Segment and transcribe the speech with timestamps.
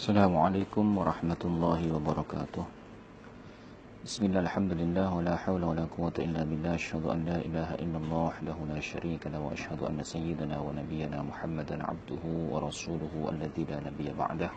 [0.00, 2.64] السلام عليكم ورحمة الله وبركاته.
[4.04, 7.96] بسم الله الحمد لله ولا حول ولا قوة إلا بالله أشهد أن لا إله إلا
[8.00, 14.08] الله وحده لا شريك له وأشهد أن سيدنا ونبينا محمدا عبده ورسوله الذي لا نبي
[14.16, 14.50] بعده.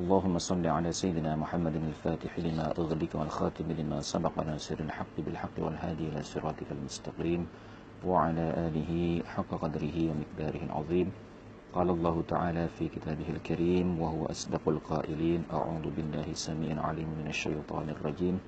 [0.00, 6.08] اللهم صل على سيدنا محمد الفاتح لما أغلق والخاتم لما سبق ناصر الحق بالحق والهادي
[6.08, 7.40] إلى صراطك المستقيم
[8.00, 8.92] وعلى آله
[9.28, 11.08] حق قدره ومقداره العظيم.
[11.77, 17.89] قال الله تعالى في كتابه الكريم وهو أصدق القائلين أعوذ بالله السميع العليم من الشيطان
[17.93, 18.39] الرجيم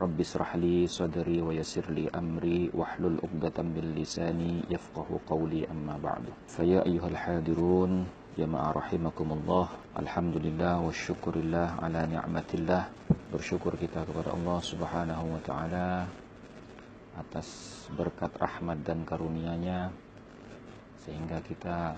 [0.00, 6.24] رب اشرح لي صدري ويسر لي أمري واحلل عقدة من لساني يفقه قولي أما بعد
[6.48, 8.06] فيا أيها الحاضرون
[8.38, 9.66] جماعة رحمكم الله
[9.98, 12.82] الحمد لله والشكر الله على نعمة الله
[13.30, 16.06] bersyukur kita kepada Allah Subhanahu wa taala
[17.18, 17.46] atas
[17.92, 19.90] berkat rahmat dan karunia-Nya
[21.04, 21.94] sehingga kita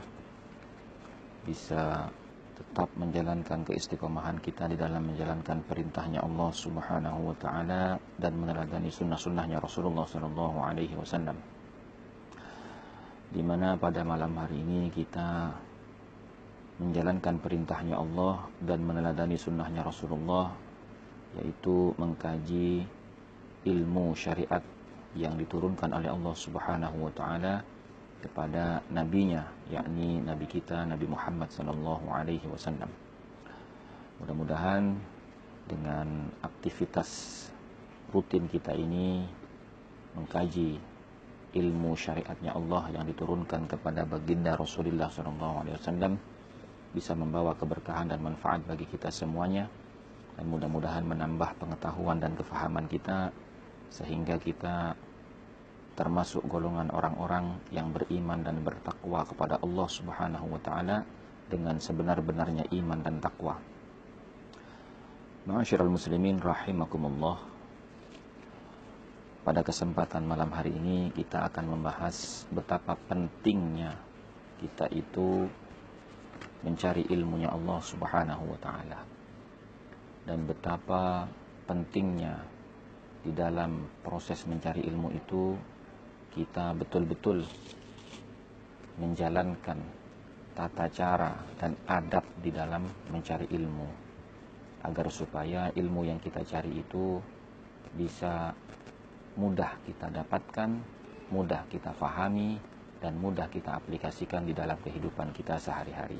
[1.47, 2.11] bisa
[2.57, 9.63] tetap menjalankan keistiqomahan kita di dalam menjalankan perintahnya Allah Subhanahu wa taala dan meneladani sunnah-sunnahnya
[9.63, 11.37] Rasulullah sallallahu alaihi wasallam.
[13.31, 15.53] Di mana pada malam hari ini kita
[16.83, 20.51] menjalankan perintahnya Allah dan meneladani sunnahnya Rasulullah
[21.37, 22.85] yaitu mengkaji
[23.69, 24.61] ilmu syariat
[25.13, 27.61] yang diturunkan oleh Allah Subhanahu wa taala
[28.21, 32.89] kepada nabinya yakni nabi kita Nabi Muhammad sallallahu alaihi wasallam.
[34.17, 34.97] Mudah-mudahan
[35.69, 37.09] dengan aktivitas
[38.09, 39.27] rutin kita ini
[40.17, 40.79] mengkaji
[41.53, 46.13] ilmu syariatnya Allah yang diturunkan kepada baginda Rasulullah sallallahu alaihi wasallam
[46.95, 49.69] bisa membawa keberkahan dan manfaat bagi kita semuanya
[50.39, 53.29] dan mudah-mudahan menambah pengetahuan dan kefahaman kita
[53.89, 54.97] sehingga kita
[55.97, 61.01] termasuk golongan orang-orang yang beriman dan bertakwa kepada Allah Subhanahu wa taala
[61.49, 63.57] dengan sebenar-benarnya iman dan takwa.
[65.49, 67.41] Ma'asyiral muslimin rahimakumullah.
[69.41, 73.97] Pada kesempatan malam hari ini kita akan membahas betapa pentingnya
[74.61, 75.49] kita itu
[76.61, 78.99] mencari ilmunya Allah Subhanahu wa taala.
[80.27, 81.25] Dan betapa
[81.65, 82.37] pentingnya
[83.23, 85.55] di dalam proses mencari ilmu itu
[86.33, 87.43] kita betul-betul
[88.97, 89.77] menjalankan
[90.57, 92.81] tata cara dan adab di dalam
[93.13, 94.07] mencari ilmu
[94.81, 97.21] agar supaya ilmu yang kita cari itu
[97.93, 98.53] bisa
[99.37, 100.69] mudah kita dapatkan,
[101.29, 102.57] mudah kita fahami
[102.97, 106.17] dan mudah kita aplikasikan di dalam kehidupan kita sehari-hari.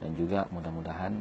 [0.00, 1.12] Dan juga mudah-mudahan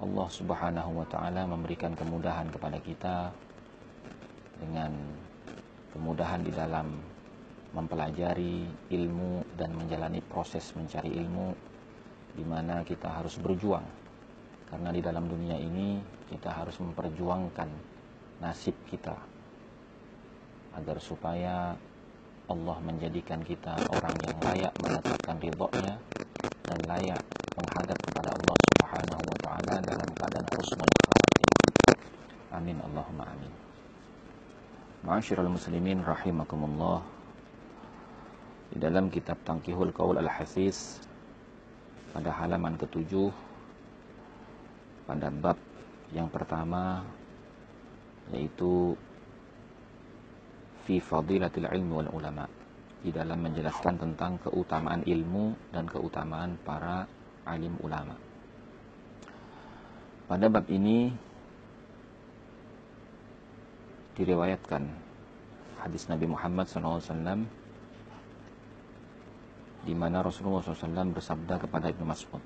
[0.00, 3.34] Allah Subhanahu wa taala memberikan kemudahan kepada kita
[4.60, 4.92] dengan
[5.90, 7.00] kemudahan di dalam
[7.72, 11.54] mempelajari ilmu dan menjalani proses mencari ilmu
[12.34, 13.84] di mana kita harus berjuang
[14.70, 15.98] karena di dalam dunia ini
[16.30, 17.70] kita harus memperjuangkan
[18.38, 19.18] nasib kita
[20.78, 21.74] agar supaya
[22.50, 25.94] Allah menjadikan kita orang yang layak mendapatkan ridhonya
[26.66, 27.22] dan layak
[27.54, 32.58] menghadap kepada Allah Subhanahu wa taala dalam keadaan husnul khatimah.
[32.58, 33.69] Amin Allahumma amin.
[35.00, 37.00] Ma'asyiral muslimin rahimakumullah.
[38.68, 41.00] Di dalam kitab Tangkihul Qaul Al-Hafiz
[42.12, 43.30] pada halaman ketujuh
[45.06, 45.58] pada bab
[46.14, 47.02] yang pertama
[48.30, 48.94] yaitu
[50.86, 52.46] fi fadilatil ilmi wal ulama
[53.00, 57.08] di dalam menjelaskan tentang keutamaan ilmu dan keutamaan para
[57.48, 58.14] alim ulama.
[60.28, 61.10] Pada bab ini
[64.18, 64.86] diriwayatkan
[65.80, 67.46] hadis Nabi Muhammad SAW
[69.80, 72.42] di mana Rasulullah SAW bersabda kepada Ibnu Mas'ud.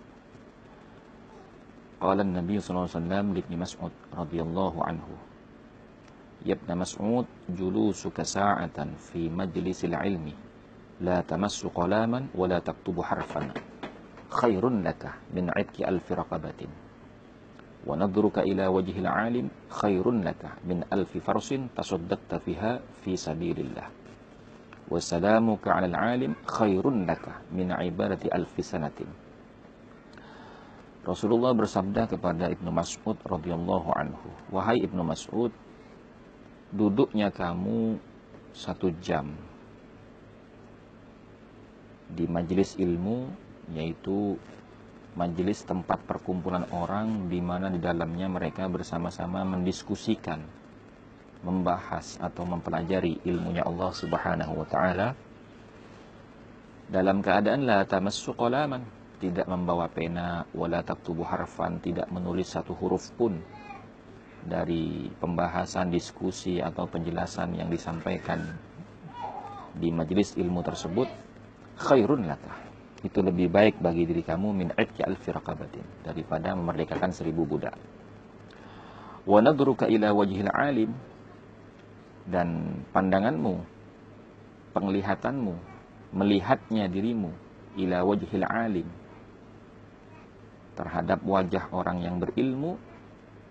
[1.99, 2.87] Qala Nabi SAW
[3.35, 5.15] li Ibnu Mas'ud radhiyallahu anhu.
[6.47, 10.35] Ya Ibnu Mas'ud, julusuka sa'atan fi majlisil ilmi
[11.03, 13.51] la tamassu qalaman wa la taktubu harfan
[14.31, 16.84] khairun laka min 'idki alfi raqabatin
[17.85, 23.87] wa nadruka ila wajhil alim khairun laka min alfi farsin tasaddaqta fiha fi sabilillah.
[24.89, 28.65] Wa salamuka 'alal alim khairun laka min ibadati alfi
[31.05, 35.53] Rasulullah bersabda kepada Ibnu Mas'ud radhiyallahu anhu, "Wahai Ibnu Mas'ud,
[36.73, 38.01] duduknya kamu
[38.57, 39.37] satu jam
[42.09, 43.29] di majelis ilmu
[43.75, 44.39] yaitu
[45.15, 50.43] majelis tempat perkumpulan orang di mana di dalamnya mereka bersama-sama mendiskusikan,
[51.47, 55.09] membahas atau mempelajari ilmunya Allah Subhanahu wa taala.
[56.91, 58.83] Dalam keadaan la tamassu qalaman
[59.23, 63.41] tidak membawa pena wala taktubu harfan tidak menulis satu huruf pun
[64.45, 68.45] dari pembahasan diskusi atau penjelasan yang disampaikan
[69.73, 71.09] di majelis ilmu tersebut
[71.81, 72.74] khairun laka
[73.05, 77.77] itu lebih baik bagi diri kamu min itqi alfi raqabatin daripada memerdekakan seribu budak
[79.29, 80.91] wa nadruka ila wajhil alim
[82.25, 83.61] dan pandanganmu
[84.73, 85.55] penglihatanmu
[86.17, 87.29] melihatnya dirimu
[87.77, 88.89] ila wajhil alim
[90.75, 92.81] terhadap wajah orang yang berilmu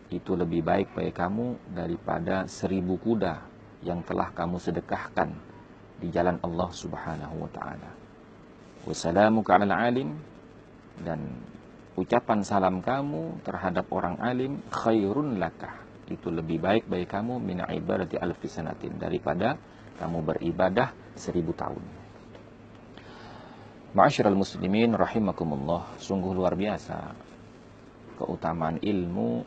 [0.10, 3.42] itu lebih baik bagi kamu daripada seribu kuda
[3.82, 5.34] yang telah kamu sedekahkan
[5.98, 8.03] di jalan Allah Subhanahu wa taala.
[8.83, 10.19] Wassalamuka 'alal alim
[11.00, 11.24] dan
[11.95, 15.80] ucapan salam kamu terhadap orang alim khairun lakah.
[16.12, 19.56] Itu lebih baik bagi kamu min ibadati alfi sanatin daripada
[19.95, 21.83] kamu beribadah seribu tahun.
[23.94, 27.13] Ma'asyiral muslimin rahimakumullah, sungguh luar biasa
[28.18, 29.45] keutamaan ilmu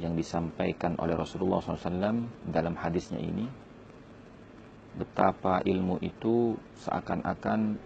[0.00, 3.48] yang disampaikan oleh Rasulullah SAW dalam hadisnya ini
[4.96, 7.76] betapa ilmu itu seakan-akan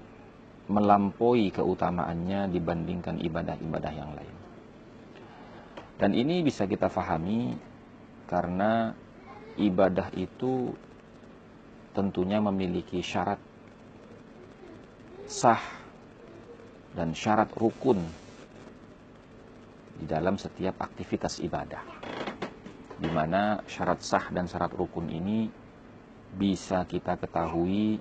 [0.71, 4.37] melampaui keutamaannya dibandingkan ibadah-ibadah yang lain.
[5.99, 7.59] Dan ini bisa kita fahami
[8.31, 8.95] karena
[9.59, 10.71] ibadah itu
[11.91, 13.43] tentunya memiliki syarat
[15.27, 15.61] sah
[16.95, 17.99] dan syarat rukun
[20.01, 21.83] di dalam setiap aktivitas ibadah.
[22.97, 25.51] Di mana syarat sah dan syarat rukun ini
[26.31, 27.99] bisa kita ketahui,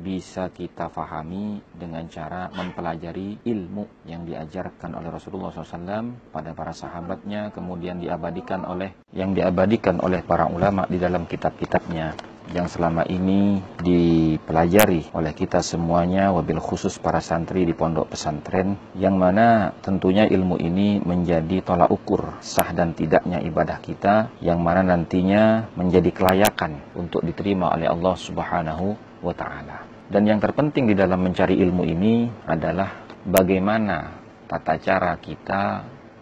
[0.00, 7.52] bisa kita fahami dengan cara mempelajari ilmu yang diajarkan oleh Rasulullah SAW pada para sahabatnya,
[7.52, 12.16] kemudian diabadikan oleh yang diabadikan oleh para ulama di dalam kitab-kitabnya.
[12.50, 19.14] Yang selama ini dipelajari oleh kita semuanya wabil khusus para santri di pondok pesantren yang
[19.14, 25.70] mana tentunya ilmu ini menjadi tolak ukur sah dan tidaknya ibadah kita yang mana nantinya
[25.78, 29.78] menjadi kelayakan untuk diterima oleh Allah Subhanahu wa taala.
[30.10, 34.18] Dan yang terpenting di dalam mencari ilmu ini adalah bagaimana
[34.50, 35.62] tata cara kita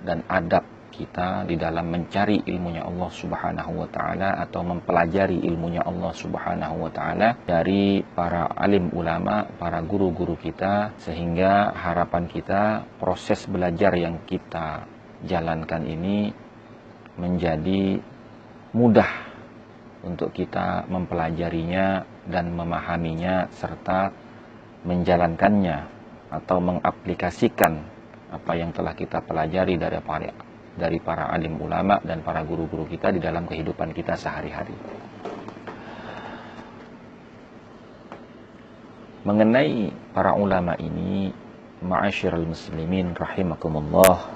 [0.05, 6.11] dan adab kita di dalam mencari ilmunya Allah Subhanahu wa taala atau mempelajari ilmunya Allah
[6.11, 13.95] Subhanahu wa taala dari para alim ulama, para guru-guru kita sehingga harapan kita proses belajar
[13.95, 14.91] yang kita
[15.23, 16.35] jalankan ini
[17.15, 18.03] menjadi
[18.75, 19.11] mudah
[20.03, 24.13] untuk kita mempelajarinya dan memahaminya serta
[24.85, 25.89] menjalankannya
[26.29, 27.83] atau mengaplikasikan
[28.29, 30.31] apa yang telah kita pelajari dari para
[30.79, 34.77] dari para alim ulama dan para guru-guru kita di dalam kehidupan kita sehari-hari.
[39.27, 41.35] Mengenai para ulama ini,
[41.83, 44.31] ma'asyiral muslimin rahimakumullah,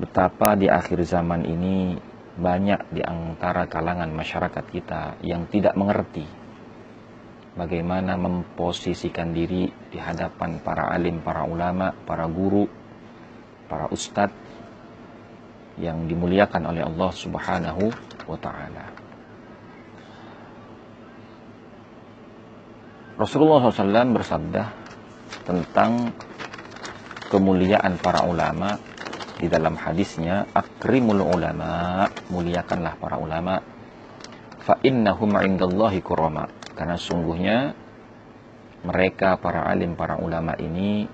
[0.00, 2.00] betapa di akhir zaman ini
[2.36, 6.24] banyak di antara kalangan masyarakat kita yang tidak mengerti
[7.56, 12.68] bagaimana memposisikan diri di hadapan para alim, para ulama, para guru,
[13.64, 14.36] para ustadz
[15.80, 17.84] yang dimuliakan oleh Allah Subhanahu
[18.28, 18.84] wa taala.
[23.16, 24.62] Rasulullah SAW bersabda
[25.48, 26.12] tentang
[27.32, 28.76] kemuliaan para ulama
[29.36, 33.60] di dalam hadisnya akrimul ulama muliakanlah para ulama
[34.64, 37.76] fa innahum indallahi kurama karena sungguhnya
[38.86, 41.04] mereka para alim para ulama ini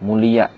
[0.00, 0.48] mulia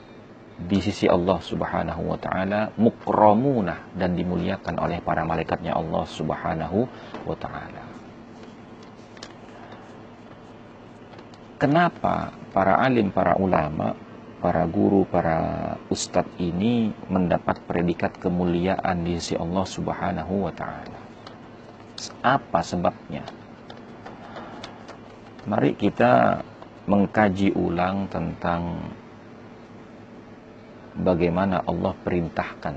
[0.56, 6.88] di sisi Allah Subhanahu wa taala mukramuna dan dimuliakan oleh para malaikatnya Allah Subhanahu
[7.28, 7.84] wa taala.
[11.56, 13.96] Kenapa para alim, para ulama,
[14.40, 21.00] para guru, para ustadz ini mendapat predikat kemuliaan di sisi Allah Subhanahu wa taala?
[22.20, 23.24] Apa sebabnya?
[25.46, 26.42] Mari kita
[26.86, 28.92] mengkaji ulang tentang
[30.96, 32.76] bagaimana Allah perintahkan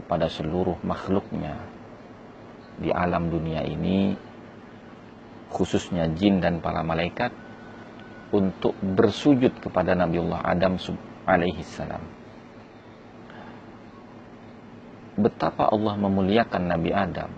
[0.00, 1.56] kepada seluruh makhluknya
[2.80, 4.16] di alam dunia ini
[5.50, 7.34] khususnya jin dan para malaikat
[8.30, 10.78] untuk bersujud kepada Nabiullah Adam
[11.26, 12.02] alaihi salam.
[15.20, 17.30] Betapa Allah memuliakan Nabi Adam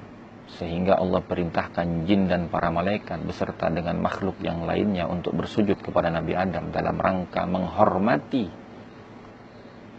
[0.61, 6.13] sehingga Allah perintahkan jin dan para malaikat beserta dengan makhluk yang lainnya untuk bersujud kepada
[6.13, 8.45] Nabi Adam dalam rangka menghormati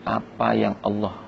[0.04, 1.26] apa yang Allah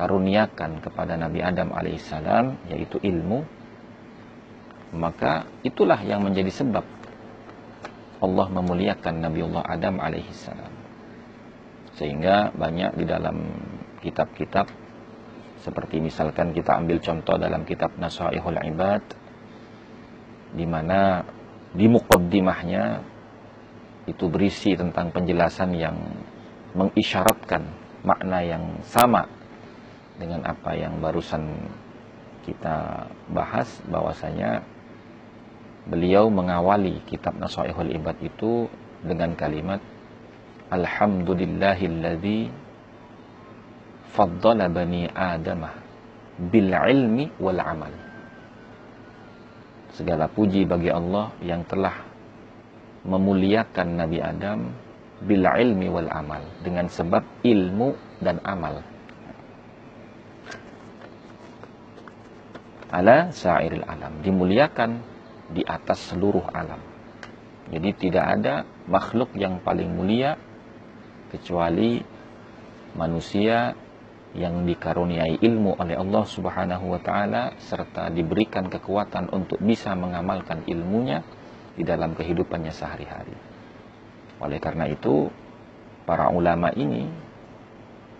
[0.00, 3.44] karuniakan kepada Nabi Adam alaihissalam yaitu ilmu
[4.94, 6.86] maka itulah yang menjadi sebab
[8.20, 10.72] Allah memuliakan Nabiullah Adam alaihissalam.
[11.94, 13.36] Sehingga banyak di dalam
[14.02, 14.66] kitab-kitab
[15.64, 19.04] seperti misalkan kita ambil contoh dalam kitab Nasaihul Ibad
[20.52, 21.24] di mana
[21.72, 22.84] di muqaddimahnya
[24.04, 25.96] itu berisi tentang penjelasan yang
[26.76, 27.64] mengisyaratkan
[28.04, 29.24] makna yang sama
[30.20, 31.48] dengan apa yang barusan
[32.44, 34.60] kita bahas bahwasanya
[35.84, 38.68] beliau mengawali kitab Nasaihul Ibad itu
[39.04, 39.80] dengan kalimat
[40.72, 42.48] Alhamdulillahilladzi
[44.16, 45.76] faddala bani adamah
[46.40, 47.92] bil ilmi wal amal.
[49.94, 51.94] Segala puji bagi Allah yang telah
[53.06, 54.72] memuliakan Nabi Adam
[55.22, 58.82] bil ilmi wal amal dengan sebab ilmu dan amal.
[62.94, 65.13] Ala sa'iril alam dimuliakan
[65.54, 66.82] di atas seluruh alam.
[67.70, 70.36] Jadi tidak ada makhluk yang paling mulia
[71.32, 72.02] kecuali
[72.98, 73.72] manusia
[74.34, 81.22] yang dikaruniai ilmu oleh Allah Subhanahu wa taala serta diberikan kekuatan untuk bisa mengamalkan ilmunya
[81.74, 83.34] di dalam kehidupannya sehari-hari.
[84.42, 85.30] Oleh karena itu,
[86.02, 87.06] para ulama ini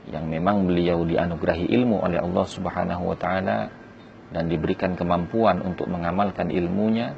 [0.08, 3.58] yang memang beliau dianugerahi ilmu oleh Allah Subhanahu wa taala
[4.30, 7.12] dan diberikan kemampuan untuk mengamalkan ilmunya,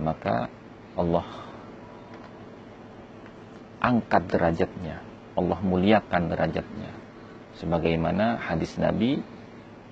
[0.00, 0.48] maka
[0.96, 1.26] Allah
[3.82, 6.90] angkat derajatnya Allah muliakan derajatnya.
[7.62, 9.22] Sebagaimana hadis Nabi,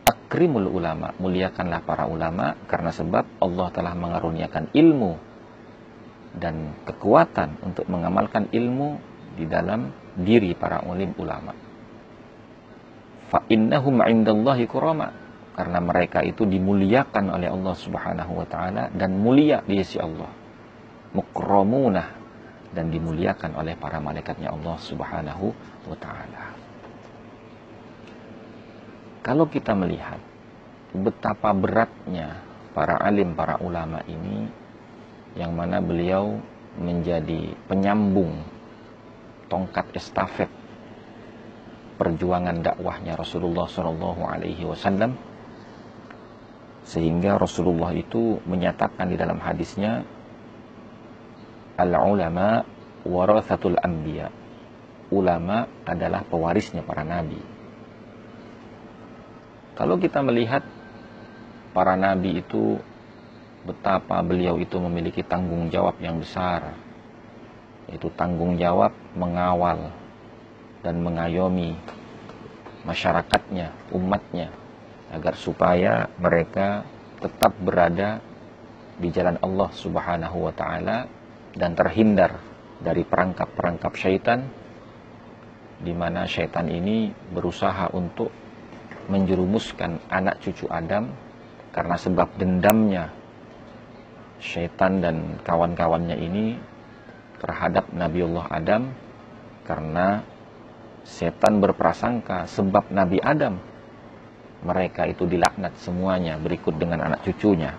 [0.02, 5.12] akrimul ulama, muliakanlah para ulama karena sebab Allah telah mengaruniakan ilmu
[6.36, 8.98] dan kekuatan untuk mengamalkan ilmu
[9.38, 11.54] di dalam diri para ulim ulama.
[13.26, 15.10] Fa innahum 'indallahi kurama
[15.56, 20.30] karena mereka itu dimuliakan oleh Allah Subhanahu wa taala dan mulia di sisi Allah.
[21.16, 22.04] Mukramuna
[22.76, 25.46] dan dimuliakan oleh para malaikatnya Allah Subhanahu
[25.88, 26.44] wa taala.
[29.24, 30.20] Kalau kita melihat
[30.94, 32.38] betapa beratnya
[32.76, 34.46] para alim, para ulama ini
[35.34, 36.36] yang mana beliau
[36.76, 38.44] menjadi penyambung
[39.48, 40.52] tongkat estafet
[41.96, 45.16] perjuangan dakwahnya Rasulullah Shallallahu Alaihi Wasallam
[46.86, 50.06] sehingga Rasulullah itu menyatakan di dalam hadisnya
[51.74, 52.62] al-ulama
[53.02, 54.30] warathatul anbiya.
[55.10, 57.38] Ulama adalah pewarisnya para nabi.
[59.74, 60.62] Kalau kita melihat
[61.74, 62.78] para nabi itu
[63.66, 66.74] betapa beliau itu memiliki tanggung jawab yang besar.
[67.86, 70.05] Yaitu tanggung jawab mengawal
[70.86, 71.74] dan mengayomi
[72.86, 74.54] masyarakatnya, umatnya
[75.10, 76.86] agar supaya mereka
[77.18, 78.22] tetap berada
[78.94, 81.10] di jalan Allah Subhanahu wa taala
[81.58, 82.38] dan terhindar
[82.78, 84.46] dari perangkap-perangkap syaitan
[85.82, 88.30] di mana syaitan ini berusaha untuk
[89.10, 91.10] menjerumuskan anak cucu Adam
[91.74, 93.12] karena sebab dendamnya
[94.40, 96.56] syaitan dan kawan-kawannya ini
[97.40, 98.92] terhadap Nabiullah Adam
[99.68, 100.24] karena
[101.06, 103.62] setan berprasangka sebab Nabi Adam
[104.66, 107.78] mereka itu dilaknat semuanya berikut dengan anak cucunya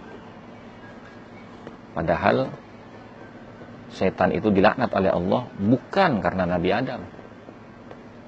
[1.91, 2.47] padahal
[3.91, 7.01] setan itu dilaknat oleh Allah bukan karena Nabi Adam.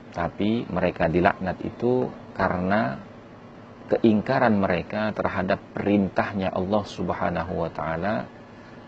[0.10, 2.98] Tapi mereka dilaknat itu karena
[3.90, 8.26] keingkaran mereka terhadap perintahnya Allah Subhanahu wa taala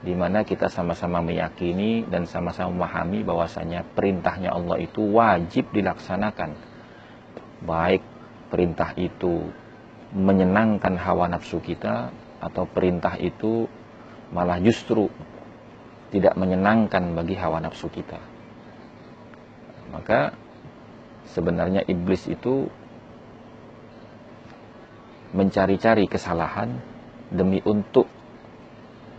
[0.02, 6.58] di mana kita sama-sama meyakini dan sama-sama memahami bahwasanya perintahnya Allah itu wajib dilaksanakan.
[7.62, 8.02] Baik
[8.50, 9.46] perintah itu
[10.12, 12.10] menyenangkan hawa nafsu kita
[12.42, 13.70] atau perintah itu
[14.34, 15.06] malah justru
[16.10, 18.18] tidak menyenangkan bagi hawa nafsu kita.
[19.94, 20.34] Maka
[21.30, 22.66] sebenarnya iblis itu
[25.32, 26.76] mencari-cari kesalahan
[27.32, 28.10] demi untuk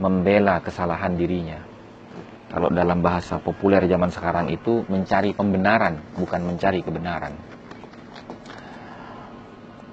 [0.02, 1.62] membela kesalahan dirinya.
[2.50, 7.32] Kalau dalam bahasa populer zaman sekarang itu mencari pembenaran, bukan mencari kebenaran.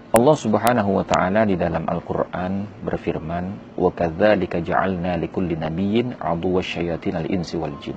[0.09, 7.23] Allah Subhanahu wa taala di dalam Al-Qur'an berfirman, "Wa kadzalika ja'alna likulli nabiyyin aduwwa syayatin
[7.23, 7.95] al-insi wal jin."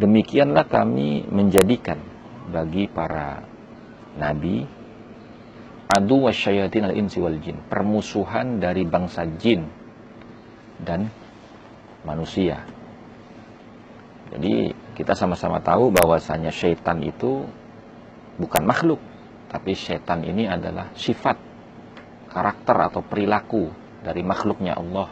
[0.00, 2.00] Demikianlah kami menjadikan
[2.50, 3.44] bagi para
[4.18, 4.66] nabi
[5.86, 9.85] adu wasyayatin al-insi wal jin, permusuhan dari bangsa jin
[10.82, 11.08] dan
[12.04, 12.64] manusia.
[14.32, 17.46] Jadi kita sama-sama tahu bahwasanya syaitan itu
[18.36, 18.98] bukan makhluk,
[19.48, 21.38] tapi setan ini adalah sifat
[22.28, 23.70] karakter atau perilaku
[24.04, 25.08] dari makhluknya Allah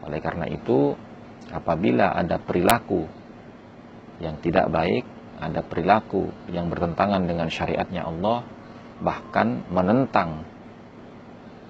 [0.00, 0.96] Oleh karena itu,
[1.52, 3.04] apabila ada perilaku
[4.20, 5.04] yang tidak baik,
[5.40, 8.44] ada perilaku yang bertentangan dengan syariatnya Allah,
[9.00, 10.44] bahkan menentang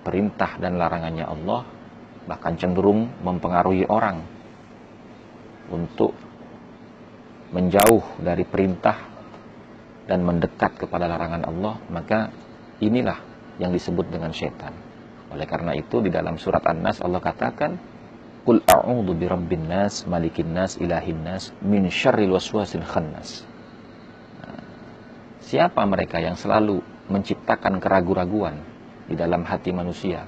[0.03, 1.63] perintah dan larangannya Allah,
[2.29, 4.21] bahkan cenderung mempengaruhi orang
[5.71, 6.13] untuk
[7.51, 8.97] menjauh dari perintah
[10.07, 12.31] dan mendekat kepada larangan Allah, maka
[12.83, 13.19] inilah
[13.63, 14.75] yang disebut dengan setan.
[15.31, 17.73] Oleh karena itu di dalam surat An-Nas Allah katakan,
[18.41, 23.45] Qul a'udzu birabbin nas, malikin nas, ilahin nas, min syarril waswasil khannas.
[24.41, 24.65] Nah,
[25.45, 26.81] siapa mereka yang selalu
[27.13, 28.57] menciptakan keraguan-raguan
[29.07, 30.25] di dalam hati manusia?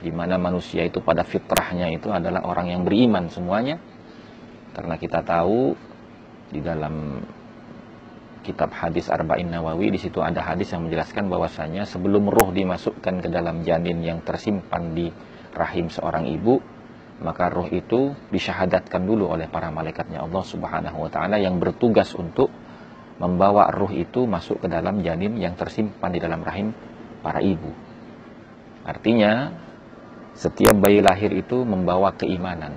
[0.00, 3.76] Di mana manusia itu pada fitrahnya itu adalah orang yang beriman semuanya.
[4.72, 5.76] Karena kita tahu
[6.50, 7.20] di dalam
[8.40, 13.28] kitab hadis Arba'in Nawawi di situ ada hadis yang menjelaskan bahwasanya sebelum roh dimasukkan ke
[13.28, 15.12] dalam janin yang tersimpan di
[15.52, 16.58] rahim seorang ibu
[17.20, 22.48] maka roh itu disyahadatkan dulu oleh para malaikatnya Allah Subhanahu wa taala yang bertugas untuk
[23.20, 26.72] membawa roh itu masuk ke dalam janin yang tersimpan di dalam rahim
[27.20, 27.68] para ibu.
[28.88, 29.52] Artinya
[30.40, 32.72] setiap bayi lahir itu membawa keimanan.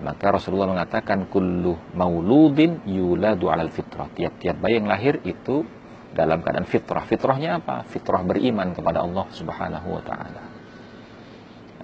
[0.00, 4.08] Maka Rasulullah mengatakan kullu mauludin yuladu alal fitrah.
[4.08, 5.68] Tiap-tiap bayi yang lahir itu
[6.16, 7.04] dalam keadaan fitrah.
[7.04, 7.84] Fitrahnya apa?
[7.92, 10.42] Fitrah beriman kepada Allah Subhanahu wa taala.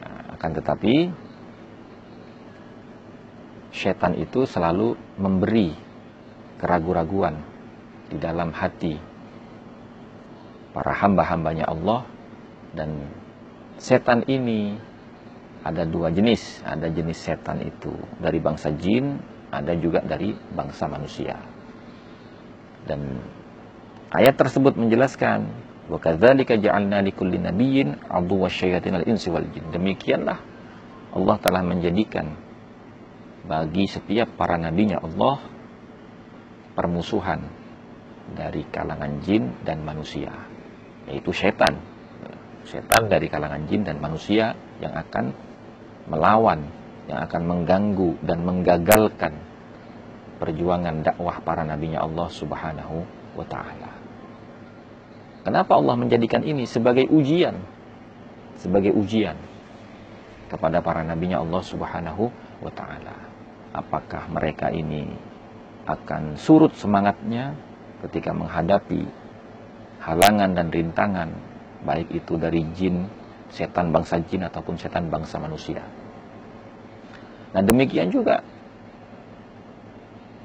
[0.00, 0.94] Nah, akan tetapi
[3.76, 5.76] setan itu selalu memberi
[6.58, 7.36] keraguan-raguan
[8.08, 8.96] di dalam hati
[10.72, 12.08] para hamba-hambanya Allah
[12.72, 13.04] dan
[13.78, 14.76] setan ini
[15.64, 16.62] ada dua jenis.
[16.62, 19.18] Ada jenis setan itu dari bangsa jin
[19.48, 21.38] ada juga dari bangsa manusia.
[22.84, 23.20] Dan
[24.12, 25.48] ayat tersebut menjelaskan
[25.88, 29.32] wa kadzalika ja'alna likulli nabiyyin aduwwa syayatinal insi
[29.72, 30.38] demikianlah
[31.16, 32.36] Allah telah menjadikan
[33.48, 35.40] bagi setiap para nabinya Allah
[36.76, 37.40] permusuhan
[38.36, 40.28] dari kalangan jin dan manusia
[41.08, 41.80] yaitu setan
[42.68, 45.32] setan dari kalangan jin dan manusia yang akan
[46.12, 46.60] melawan
[47.08, 49.32] yang akan mengganggu dan menggagalkan
[50.36, 52.96] perjuangan dakwah para nabinya Allah Subhanahu
[53.34, 53.90] wa taala.
[55.42, 57.56] Kenapa Allah menjadikan ini sebagai ujian?
[58.60, 59.40] Sebagai ujian
[60.52, 62.28] kepada para nabinya Allah Subhanahu
[62.60, 63.16] wa taala
[63.72, 65.06] apakah mereka ini
[65.88, 67.56] akan surut semangatnya
[68.04, 69.08] ketika menghadapi
[70.02, 71.30] halangan dan rintangan
[71.82, 73.06] baik itu dari jin,
[73.50, 75.82] setan bangsa jin ataupun setan bangsa manusia.
[77.54, 78.44] Nah demikian juga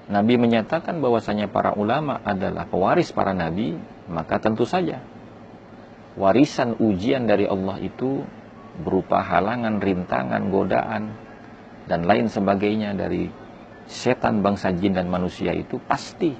[0.04, 3.80] Nabi menyatakan bahwasanya para ulama adalah pewaris para nabi,
[4.12, 5.00] maka tentu saja
[6.14, 8.22] warisan ujian dari Allah itu
[8.84, 11.14] berupa halangan, rintangan, godaan,
[11.86, 13.30] dan lain sebagainya dari
[13.86, 16.34] setan bangsa jin dan manusia itu pasti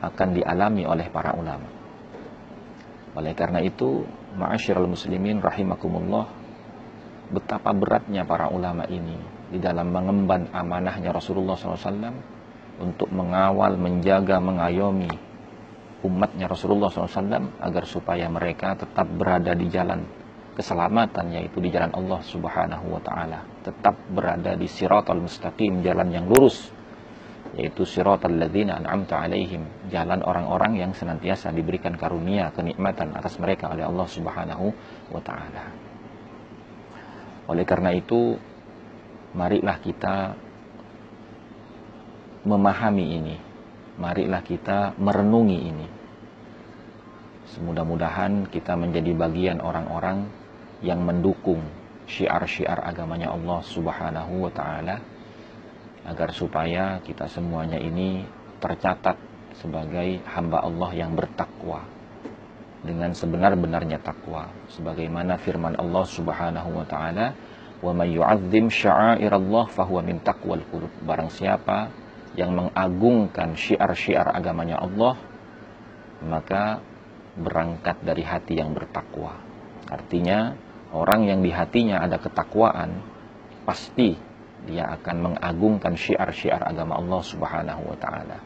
[0.00, 1.79] akan dialami oleh para ulama.
[3.18, 4.06] Oleh karena itu,
[4.38, 6.30] ma'asyiral muslimin rahimakumullah,
[7.30, 9.18] betapa beratnya para ulama ini
[9.50, 12.14] di dalam mengemban amanahnya Rasulullah SAW
[12.78, 15.30] untuk mengawal, menjaga, mengayomi
[16.00, 20.00] umatnya Rasulullah SAW agar supaya mereka tetap berada di jalan
[20.56, 23.44] keselamatan yaitu di jalan Allah Subhanahu wa taala.
[23.60, 26.72] Tetap berada di siratal mustaqim jalan yang lurus
[27.58, 33.82] yaitu siratal ladzina an'amta alaihim jalan orang-orang yang senantiasa diberikan karunia kenikmatan atas mereka oleh
[33.82, 34.66] Allah Subhanahu
[35.10, 35.64] wa taala.
[37.50, 38.38] Oleh karena itu
[39.34, 40.38] marilah kita
[42.46, 43.36] memahami ini.
[44.00, 45.88] Marilah kita merenungi ini.
[47.50, 50.30] Semudah-mudahan kita menjadi bagian orang-orang
[50.80, 51.60] yang mendukung
[52.06, 55.02] syiar-syiar agamanya Allah Subhanahu wa taala
[56.06, 58.24] agar supaya kita semuanya ini
[58.60, 59.16] tercatat
[59.58, 61.84] sebagai hamba Allah yang bertakwa.
[62.80, 64.48] Dengan sebenar-benarnya takwa.
[64.72, 67.36] Sebagaimana firman Allah Subhanahu wa taala
[67.84, 70.92] wa may yu'azzim sya'airallah fahuwa min taqwal qulub.
[71.04, 71.92] Barang siapa
[72.40, 75.20] yang mengagungkan syiar-syiar agamanya Allah
[76.24, 76.80] maka
[77.36, 79.36] berangkat dari hati yang bertakwa.
[79.92, 80.56] Artinya
[80.90, 82.98] Orang yang di hatinya ada ketakwaan,
[83.62, 84.18] pasti
[84.68, 88.38] dia akan mengagungkan syiar-syiar agama Allah Subhanahu wa taala.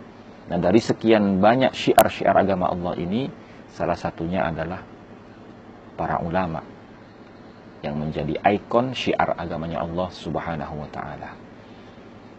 [0.45, 3.27] Nah, dari sekian banyak syiar-syiar agama Allah ini,
[3.73, 4.85] salah satunya adalah
[5.97, 6.61] para ulama
[7.81, 11.31] yang menjadi ikon syiar agamanya Allah Subhanahu wa taala.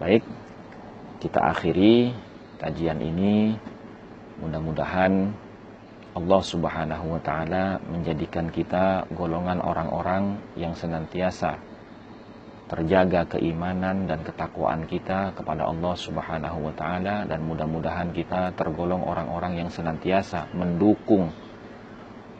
[0.01, 0.23] Baik,
[1.21, 2.11] kita akhiri
[2.59, 3.55] kajian ini.
[4.35, 5.31] Mudah-mudahan
[6.15, 11.74] Allah Subhanahu wa taala menjadikan kita golongan orang-orang yang senantiasa
[12.65, 19.61] terjaga keimanan dan ketakwaan kita kepada Allah Subhanahu wa taala dan mudah-mudahan kita tergolong orang-orang
[19.61, 21.29] yang senantiasa mendukung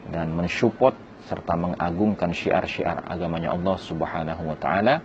[0.10, 0.98] dan mensupport
[1.30, 5.02] serta mengagungkan syiar-syiar agamanya Allah Subhanahu wa taala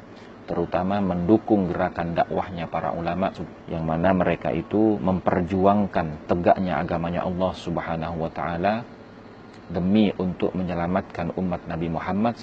[0.49, 3.31] terutama mendukung gerakan dakwahnya para ulama
[3.69, 8.83] yang mana mereka itu memperjuangkan tegaknya agamanya Allah Subhanahu wa taala
[9.71, 12.35] demi untuk menyelamatkan umat Nabi Muhammad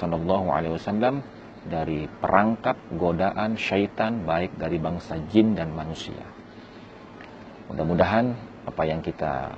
[0.78, 1.26] wasallam
[1.66, 6.22] dari perangkap godaan syaitan baik dari bangsa jin dan manusia.
[7.68, 8.32] Mudah-mudahan
[8.68, 9.58] apa yang kita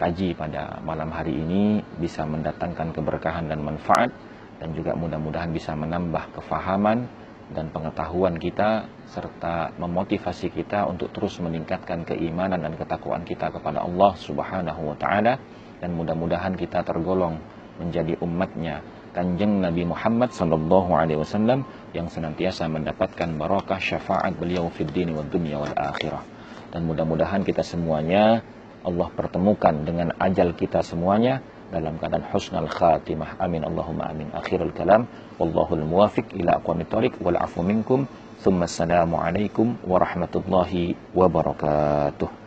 [0.00, 4.08] kaji pada malam hari ini bisa mendatangkan keberkahan dan manfaat
[4.56, 7.04] dan juga mudah-mudahan bisa menambah kefahaman
[7.50, 14.14] dan pengetahuan kita serta memotivasi kita untuk terus meningkatkan keimanan dan ketakwaan kita kepada Allah
[14.16, 15.36] Subhanahu wa taala
[15.82, 17.42] dan mudah-mudahan kita tergolong
[17.80, 24.94] menjadi umatnya Kanjeng Nabi Muhammad sallallahu alaihi wasallam yang senantiasa mendapatkan barakah syafaat beliau fid
[24.94, 26.22] dini wad dunya wal akhirah.
[26.70, 28.46] Dan mudah-mudahan kita semuanya
[28.86, 31.42] Allah pertemukan dengan ajal kita semuanya
[31.74, 33.36] dalam keadaan husnul khatimah.
[33.42, 34.30] Amin Allahumma amin.
[34.30, 38.06] Akhirul kalam wallahul muwafiq ila aqwamit thoriq wal afu minkum.
[38.40, 42.39] Thumma assalamu alaikum warahmatullahi wabarakatuh.